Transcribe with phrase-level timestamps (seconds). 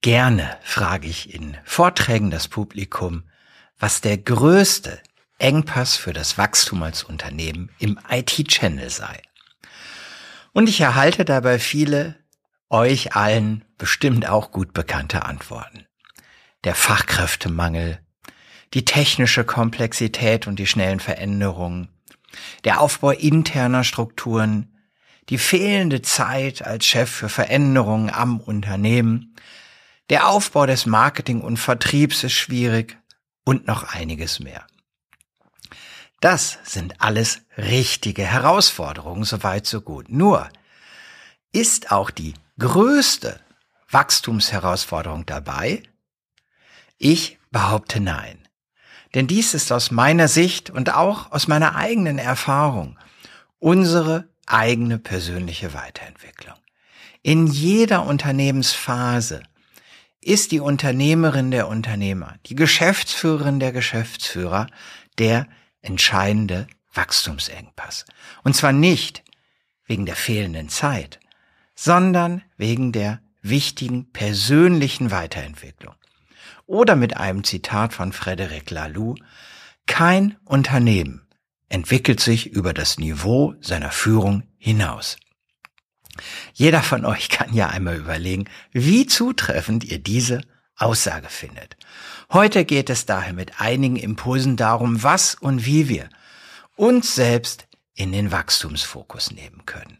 [0.00, 3.24] Gerne frage ich in Vorträgen das Publikum,
[3.80, 5.00] was der größte
[5.38, 9.20] Engpass für das Wachstum als Unternehmen im IT-Channel sei.
[10.52, 12.16] Und ich erhalte dabei viele
[12.70, 15.86] euch allen bestimmt auch gut bekannte Antworten.
[16.64, 17.98] Der Fachkräftemangel,
[18.74, 21.88] die technische Komplexität und die schnellen Veränderungen,
[22.64, 24.76] der Aufbau interner Strukturen,
[25.28, 29.34] die fehlende Zeit als Chef für Veränderungen am Unternehmen,
[30.10, 32.98] der Aufbau des Marketing und Vertriebs ist schwierig
[33.44, 34.66] und noch einiges mehr.
[36.20, 40.08] Das sind alles richtige Herausforderungen, soweit so gut.
[40.08, 40.48] Nur
[41.52, 43.40] ist auch die größte
[43.90, 45.82] Wachstumsherausforderung dabei?
[46.98, 48.48] Ich behaupte nein.
[49.14, 52.98] Denn dies ist aus meiner Sicht und auch aus meiner eigenen Erfahrung
[53.58, 56.56] unsere eigene persönliche Weiterentwicklung.
[57.22, 59.42] In jeder Unternehmensphase
[60.28, 64.66] ist die Unternehmerin der Unternehmer, die Geschäftsführerin der Geschäftsführer
[65.18, 65.46] der
[65.80, 68.04] entscheidende Wachstumsengpass.
[68.44, 69.24] Und zwar nicht
[69.86, 71.18] wegen der fehlenden Zeit,
[71.74, 75.94] sondern wegen der wichtigen persönlichen Weiterentwicklung.
[76.66, 79.14] Oder mit einem Zitat von Frederic Laloux,
[79.86, 81.26] kein Unternehmen
[81.70, 85.16] entwickelt sich über das Niveau seiner Führung hinaus.
[86.52, 90.42] Jeder von euch kann ja einmal überlegen, wie zutreffend ihr diese
[90.76, 91.76] Aussage findet.
[92.32, 96.08] Heute geht es daher mit einigen Impulsen darum, was und wie wir
[96.76, 99.98] uns selbst in den Wachstumsfokus nehmen können.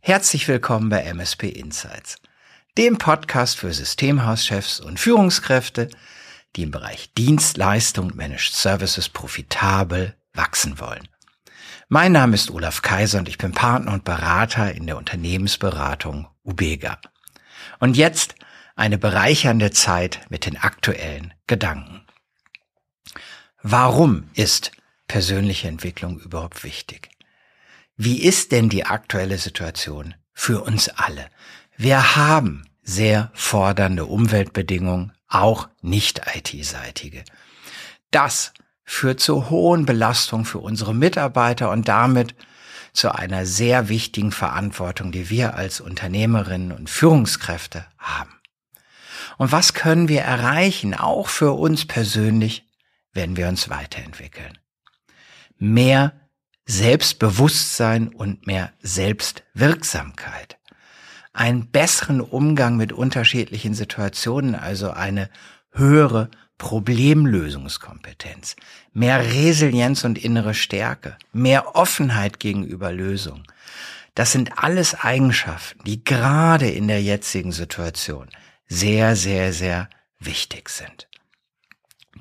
[0.00, 2.16] Herzlich willkommen bei MSP Insights,
[2.76, 5.88] dem Podcast für Systemhauschefs und Führungskräfte,
[6.56, 11.08] die im Bereich Dienstleistung und Managed Services profitabel wachsen wollen.
[11.88, 16.98] Mein Name ist Olaf Kaiser und ich bin Partner und Berater in der Unternehmensberatung Ubega.
[17.78, 18.36] Und jetzt
[18.74, 22.06] eine bereichernde Zeit mit den aktuellen Gedanken.
[23.62, 24.72] Warum ist
[25.08, 27.10] persönliche Entwicklung überhaupt wichtig?
[27.96, 31.28] Wie ist denn die aktuelle Situation für uns alle?
[31.76, 37.24] Wir haben sehr fordernde Umweltbedingungen, auch nicht IT-seitige.
[38.10, 42.34] Das führt zu hohen Belastungen für unsere Mitarbeiter und damit
[42.92, 48.30] zu einer sehr wichtigen Verantwortung, die wir als Unternehmerinnen und Führungskräfte haben.
[49.36, 52.68] Und was können wir erreichen, auch für uns persönlich,
[53.12, 54.58] wenn wir uns weiterentwickeln?
[55.58, 56.12] Mehr
[56.66, 60.58] Selbstbewusstsein und mehr Selbstwirksamkeit.
[61.32, 65.30] Einen besseren Umgang mit unterschiedlichen Situationen, also eine
[65.72, 68.56] höhere Problemlösungskompetenz,
[68.92, 73.44] mehr Resilienz und innere Stärke, mehr Offenheit gegenüber Lösungen.
[74.14, 78.28] Das sind alles Eigenschaften, die gerade in der jetzigen Situation
[78.68, 81.08] sehr, sehr, sehr wichtig sind.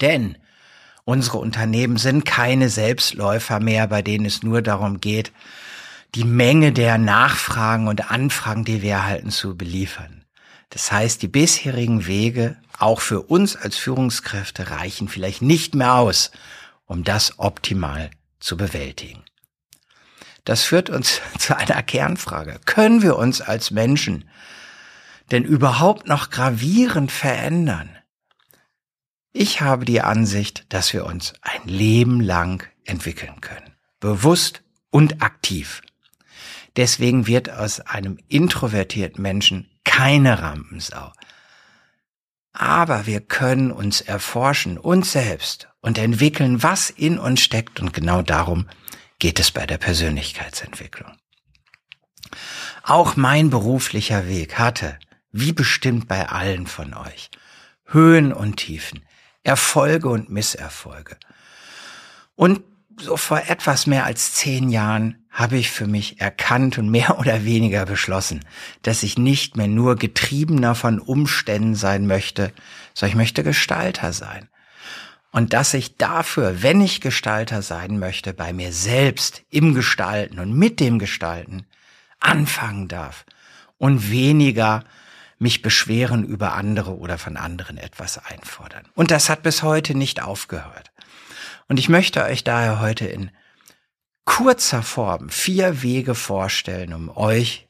[0.00, 0.36] Denn
[1.04, 5.32] unsere Unternehmen sind keine Selbstläufer mehr, bei denen es nur darum geht,
[6.14, 10.17] die Menge der Nachfragen und Anfragen, die wir erhalten, zu beliefern.
[10.70, 16.30] Das heißt, die bisherigen Wege, auch für uns als Führungskräfte, reichen vielleicht nicht mehr aus,
[16.86, 19.24] um das optimal zu bewältigen.
[20.44, 22.60] Das führt uns zu einer Kernfrage.
[22.64, 24.28] Können wir uns als Menschen
[25.30, 27.98] denn überhaupt noch gravierend verändern?
[29.32, 33.74] Ich habe die Ansicht, dass wir uns ein Leben lang entwickeln können.
[34.00, 35.82] Bewusst und aktiv.
[36.76, 41.12] Deswegen wird aus einem introvertierten Menschen keine Rampensau.
[42.52, 47.80] Aber wir können uns erforschen, uns selbst und entwickeln, was in uns steckt.
[47.80, 48.68] Und genau darum
[49.18, 51.12] geht es bei der Persönlichkeitsentwicklung.
[52.82, 54.98] Auch mein beruflicher Weg hatte,
[55.32, 57.30] wie bestimmt bei allen von euch,
[57.86, 59.06] Höhen und Tiefen,
[59.42, 61.16] Erfolge und Misserfolge.
[62.34, 62.60] Und
[63.00, 67.44] so vor etwas mehr als zehn Jahren habe ich für mich erkannt und mehr oder
[67.44, 68.44] weniger beschlossen,
[68.82, 72.52] dass ich nicht mehr nur Getriebener von Umständen sein möchte,
[72.94, 74.48] sondern ich möchte Gestalter sein.
[75.30, 80.52] Und dass ich dafür, wenn ich Gestalter sein möchte, bei mir selbst im Gestalten und
[80.52, 81.66] mit dem Gestalten
[82.18, 83.24] anfangen darf
[83.76, 84.84] und weniger
[85.38, 88.86] mich beschweren über andere oder von anderen etwas einfordern.
[88.94, 90.90] Und das hat bis heute nicht aufgehört.
[91.68, 93.30] Und ich möchte euch daher heute in
[94.24, 97.68] kurzer Form vier Wege vorstellen, um euch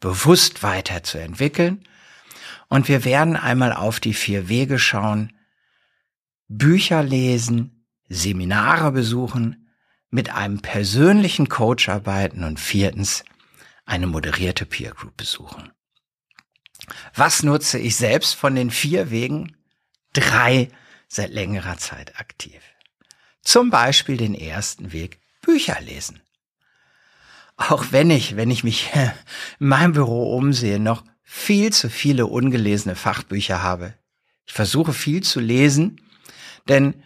[0.00, 1.86] bewusst weiterzuentwickeln.
[2.68, 5.32] Und wir werden einmal auf die vier Wege schauen,
[6.48, 9.70] Bücher lesen, Seminare besuchen,
[10.10, 13.24] mit einem persönlichen Coach arbeiten und viertens
[13.86, 15.72] eine moderierte Peer Group besuchen.
[17.14, 19.56] Was nutze ich selbst von den vier Wegen?
[20.12, 20.68] Drei
[21.08, 22.60] seit längerer Zeit aktiv.
[23.42, 26.20] Zum Beispiel den ersten Weg, Bücher lesen.
[27.56, 28.90] Auch wenn ich, wenn ich mich
[29.60, 33.94] in meinem Büro umsehe, noch viel zu viele ungelesene Fachbücher habe.
[34.46, 36.00] Ich versuche viel zu lesen,
[36.68, 37.02] denn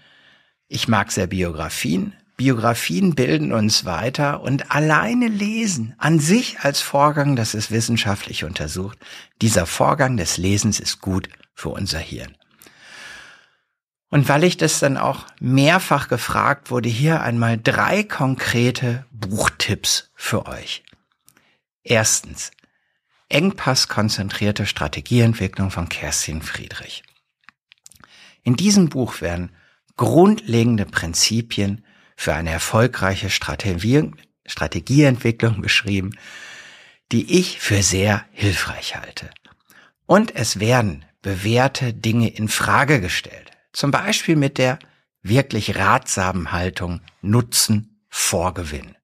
[0.68, 2.12] ich mag sehr Biografien.
[2.36, 8.98] Biografien bilden uns weiter und alleine lesen an sich als Vorgang, das ist wissenschaftlich untersucht,
[9.40, 12.36] dieser Vorgang des Lesens ist gut für unser Hirn.
[14.10, 20.46] Und weil ich das dann auch mehrfach gefragt wurde, hier einmal drei konkrete Buchtipps für
[20.46, 20.84] euch.
[21.82, 22.52] Erstens,
[23.28, 27.02] Engpass-konzentrierte Strategieentwicklung von Kerstin Friedrich.
[28.44, 29.50] In diesem Buch werden
[29.96, 31.84] grundlegende Prinzipien
[32.16, 34.12] für eine erfolgreiche Strategie,
[34.46, 36.16] Strategieentwicklung beschrieben,
[37.12, 39.30] die ich für sehr hilfreich halte.
[40.06, 43.50] Und es werden bewährte Dinge in Frage gestellt.
[43.76, 44.78] Zum Beispiel mit der
[45.20, 48.96] wirklich ratsamen Haltung Nutzen vor Gewinn.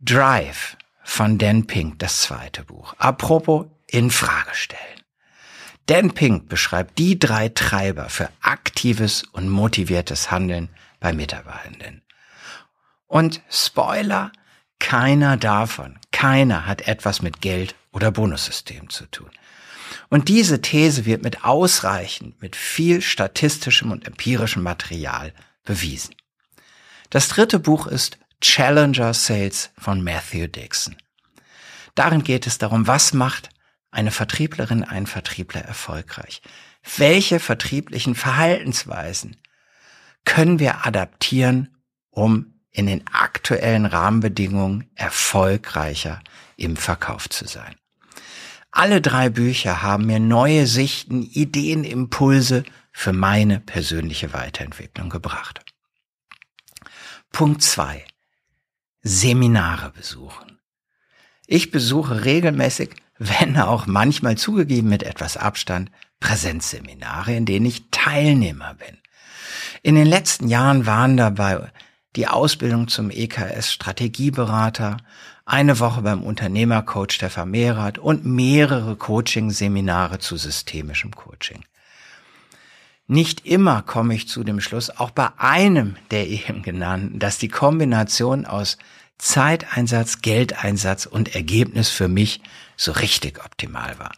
[0.00, 2.94] Drive von Dan Pink, das zweite Buch.
[2.98, 5.00] Apropos in Frage stellen.
[5.86, 10.68] Dan Pink beschreibt die drei Treiber für aktives und motiviertes Handeln
[11.00, 12.02] bei Mitarbeitenden.
[13.06, 14.30] Und Spoiler,
[14.78, 19.30] keiner davon, keiner hat etwas mit Geld oder Bonussystem zu tun.
[20.08, 25.32] Und diese These wird mit ausreichend, mit viel statistischem und empirischem Material
[25.64, 26.14] bewiesen.
[27.10, 30.96] Das dritte Buch ist Challenger Sales von Matthew Dixon.
[31.94, 33.50] Darin geht es darum, was macht
[33.90, 36.42] eine Vertrieblerin, ein Vertriebler erfolgreich?
[36.96, 39.36] Welche vertrieblichen Verhaltensweisen
[40.24, 41.76] können wir adaptieren,
[42.10, 46.20] um in den aktuellen Rahmenbedingungen erfolgreicher
[46.56, 47.76] im Verkauf zu sein?
[48.72, 55.60] Alle drei Bücher haben mir neue Sichten, Ideen, Impulse für meine persönliche Weiterentwicklung gebracht.
[57.30, 58.04] Punkt zwei:
[59.02, 60.58] Seminare besuchen.
[61.46, 68.74] Ich besuche regelmäßig, wenn auch manchmal zugegeben mit etwas Abstand, Präsenzseminare, in denen ich Teilnehmer
[68.74, 68.98] bin.
[69.82, 71.70] In den letzten Jahren waren dabei
[72.16, 74.98] die Ausbildung zum EKS Strategieberater,
[75.44, 81.64] eine Woche beim Unternehmercoach der Vermehrt und mehrere Coaching-Seminare zu systemischem Coaching.
[83.06, 87.48] Nicht immer komme ich zu dem Schluss, auch bei einem der eben genannten, dass die
[87.48, 88.78] Kombination aus
[89.18, 92.40] Zeiteinsatz, Geldeinsatz und Ergebnis für mich
[92.76, 94.12] so richtig optimal war.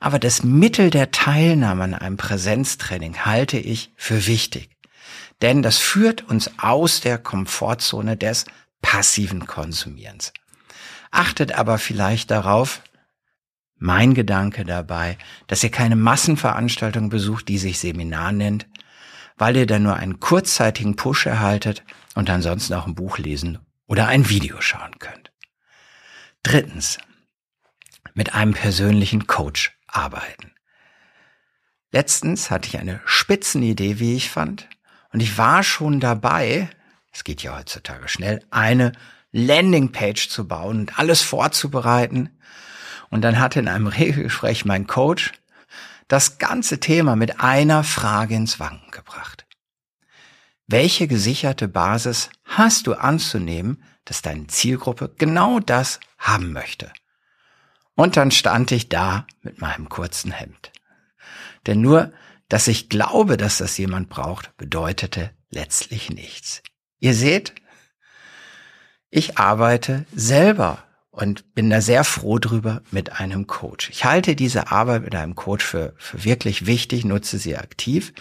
[0.00, 4.70] Aber das Mittel der Teilnahme an einem Präsenztraining halte ich für wichtig.
[5.42, 8.44] Denn das führt uns aus der Komfortzone des
[8.82, 10.32] passiven Konsumierens.
[11.10, 12.82] Achtet aber vielleicht darauf,
[13.76, 18.66] mein Gedanke dabei, dass ihr keine Massenveranstaltung besucht, die sich Seminar nennt,
[19.36, 24.08] weil ihr dann nur einen kurzzeitigen Push erhaltet und ansonsten auch ein Buch lesen oder
[24.08, 25.32] ein Video schauen könnt.
[26.42, 26.98] Drittens,
[28.14, 30.52] mit einem persönlichen Coach arbeiten.
[31.92, 34.68] Letztens hatte ich eine Spitzenidee, wie ich fand,
[35.12, 36.68] und ich war schon dabei,
[37.12, 38.92] es geht ja heutzutage schnell, eine
[39.32, 42.30] Landingpage zu bauen und alles vorzubereiten.
[43.10, 45.32] Und dann hatte in einem Regelgespräch mein Coach
[46.08, 49.46] das ganze Thema mit einer Frage ins Wanken gebracht.
[50.66, 56.92] Welche gesicherte Basis hast du anzunehmen, dass deine Zielgruppe genau das haben möchte?
[57.94, 60.72] Und dann stand ich da mit meinem kurzen Hemd.
[61.66, 62.12] Denn nur,
[62.48, 66.62] dass ich glaube, dass das jemand braucht, bedeutete letztlich nichts.
[66.98, 67.54] Ihr seht,
[69.10, 73.90] ich arbeite selber und bin da sehr froh drüber mit einem Coach.
[73.90, 78.12] Ich halte diese Arbeit mit einem Coach für, für wirklich wichtig, nutze sie aktiv.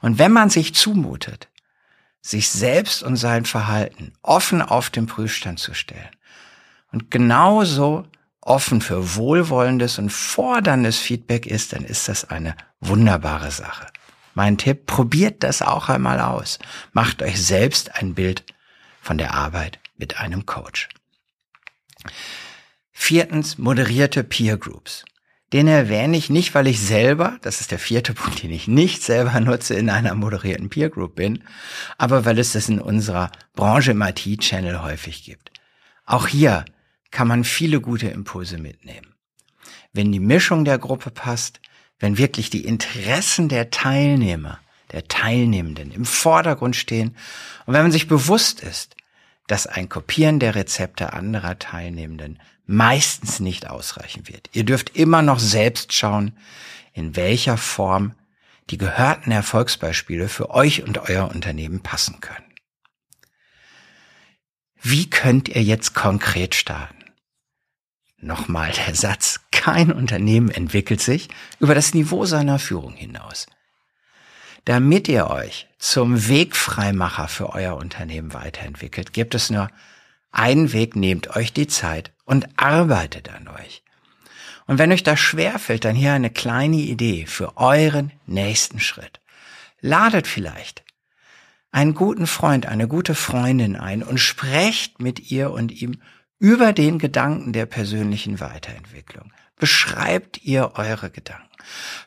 [0.00, 1.48] Und wenn man sich zumutet,
[2.22, 6.08] sich selbst und sein Verhalten offen auf den Prüfstand zu stellen
[6.92, 8.06] und genauso
[8.40, 13.86] offen für wohlwollendes und forderndes Feedback ist, dann ist das eine wunderbare Sache.
[14.34, 16.58] Mein Tipp, probiert das auch einmal aus.
[16.92, 18.44] Macht euch selbst ein Bild
[19.00, 20.88] von der Arbeit mit einem Coach.
[22.92, 25.04] Viertens, moderierte Peer Groups.
[25.52, 29.02] Den erwähne ich nicht, weil ich selber, das ist der vierte Punkt, den ich nicht
[29.02, 31.44] selber nutze, in einer moderierten Peer Group bin,
[31.98, 35.52] aber weil es das in unserer Branche im IT-Channel häufig gibt.
[36.04, 36.64] Auch hier
[37.10, 39.14] kann man viele gute Impulse mitnehmen.
[39.92, 41.60] Wenn die Mischung der Gruppe passt,
[41.98, 44.58] wenn wirklich die Interessen der Teilnehmer,
[44.92, 47.16] der Teilnehmenden im Vordergrund stehen
[47.66, 48.96] und wenn man sich bewusst ist,
[49.46, 54.50] dass ein Kopieren der Rezepte anderer Teilnehmenden meistens nicht ausreichen wird.
[54.52, 56.36] Ihr dürft immer noch selbst schauen,
[56.92, 58.14] in welcher Form
[58.70, 62.44] die gehörten Erfolgsbeispiele für euch und euer Unternehmen passen können.
[64.82, 67.05] Wie könnt ihr jetzt konkret starten?
[68.18, 71.28] Nochmal der Satz, kein Unternehmen entwickelt sich
[71.60, 73.46] über das Niveau seiner Führung hinaus.
[74.64, 79.70] Damit ihr euch zum Wegfreimacher für euer Unternehmen weiterentwickelt, gibt es nur
[80.32, 83.82] einen Weg, nehmt euch die Zeit und arbeitet an euch.
[84.66, 89.20] Und wenn euch das schwerfällt, dann hier eine kleine Idee für euren nächsten Schritt.
[89.80, 90.82] Ladet vielleicht
[91.70, 96.00] einen guten Freund, eine gute Freundin ein und sprecht mit ihr und ihm
[96.38, 99.32] über den Gedanken der persönlichen Weiterentwicklung.
[99.56, 101.46] Beschreibt ihr eure Gedanken.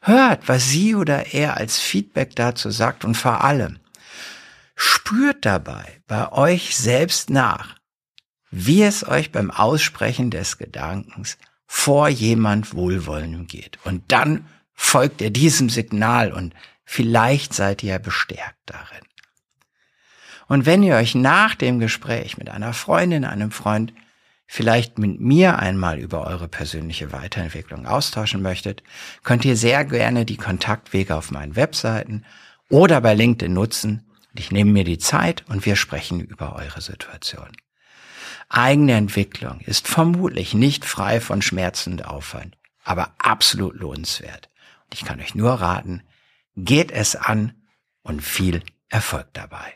[0.01, 3.79] Hört, was sie oder er als Feedback dazu sagt und vor allem
[4.75, 7.75] spürt dabei bei euch selbst nach,
[8.51, 13.77] wie es euch beim Aussprechen des Gedankens vor jemand Wohlwollendem geht.
[13.83, 16.53] Und dann folgt ihr diesem Signal und
[16.86, 19.03] vielleicht seid ihr bestärkt darin.
[20.48, 23.93] Und wenn ihr euch nach dem Gespräch mit einer Freundin, einem Freund,
[24.51, 28.81] vielleicht mit mir einmal über eure persönliche Weiterentwicklung austauschen möchtet,
[29.23, 32.25] könnt ihr sehr gerne die Kontaktwege auf meinen Webseiten
[32.67, 34.09] oder bei LinkedIn nutzen.
[34.33, 37.55] Ich nehme mir die Zeit und wir sprechen über eure Situation.
[38.49, 44.49] Eigene Entwicklung ist vermutlich nicht frei von Schmerzen und Aufwand, aber absolut lohnenswert.
[44.85, 46.01] Und ich kann euch nur raten,
[46.55, 47.53] geht es an
[48.01, 49.75] und viel Erfolg dabei.